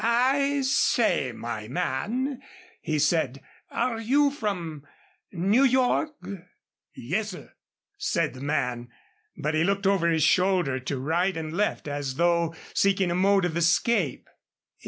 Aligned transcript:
"I 0.03 0.61
say, 0.61 1.31
my 1.31 1.67
man," 1.67 2.41
he 2.81 2.97
said, 2.97 3.39
"are 3.69 3.99
you 4.01 4.31
from 4.31 4.83
New 5.31 5.63
York?" 5.63 6.09
"Yes, 6.95 7.29
sir," 7.29 7.53
said 7.99 8.33
the 8.33 8.41
man, 8.41 8.89
but 9.37 9.53
he 9.53 9.63
looked 9.63 9.85
over 9.85 10.09
his 10.09 10.23
shoulder 10.23 10.79
to 10.79 10.97
right 10.97 11.37
and 11.37 11.53
left 11.53 11.87
as 11.87 12.15
though 12.15 12.55
seeking 12.73 13.11
a 13.11 13.13
mode 13.15 13.45
of 13.45 13.55
escape. 13.55 14.27